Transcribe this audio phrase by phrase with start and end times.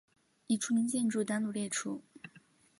[0.47, 2.01] 已除名建筑单独列出。